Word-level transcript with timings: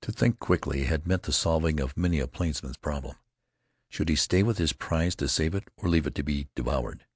To 0.00 0.10
think 0.10 0.40
quickly 0.40 0.86
had 0.86 1.06
meant 1.06 1.22
the 1.22 1.32
solving 1.32 1.78
of 1.78 1.96
many 1.96 2.18
a 2.18 2.26
plainsman's 2.26 2.76
problem. 2.76 3.16
Should 3.90 4.08
he 4.08 4.16
stay 4.16 4.42
with 4.42 4.58
his 4.58 4.72
prize 4.72 5.14
to 5.14 5.28
save 5.28 5.54
it, 5.54 5.68
or 5.76 5.88
leave 5.88 6.08
it 6.08 6.16
to 6.16 6.24
be 6.24 6.48
devoured? 6.56 7.06